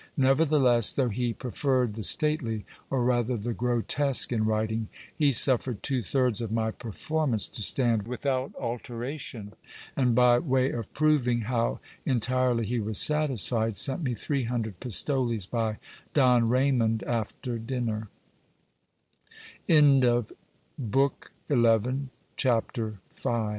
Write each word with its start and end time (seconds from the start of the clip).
Nevertheless, 0.17 0.91
though 0.93 1.09
he 1.09 1.31
pre 1.31 1.51
ferred 1.51 1.93
the 1.93 2.01
stately, 2.01 2.65
or 2.89 3.03
rather 3.03 3.37
the 3.37 3.53
grotesque 3.53 4.31
in 4.31 4.45
writing, 4.45 4.87
he 5.15 5.31
suffered 5.31 5.83
two 5.83 6.01
thirds 6.01 6.41
of 6.41 6.51
my 6.51 6.71
performance 6.71 7.47
to 7.49 7.61
stand 7.61 8.07
without 8.07 8.51
alteration; 8.59 9.53
and 9.95 10.15
by 10.15 10.39
way 10.39 10.71
of 10.71 10.91
proving 10.95 11.41
how 11.41 11.79
en 12.07 12.19
tirely 12.19 12.65
he 12.65 12.79
was 12.79 12.97
satisfied, 12.97 13.77
sent 13.77 14.01
me 14.01 14.15
three 14.15 14.45
hundred 14.45 14.79
pistoles 14.79 15.45
by 15.45 15.77
Don 16.15 16.49
Raymond 16.49 17.03
after 17.03 17.59
dinner. 17.59 18.09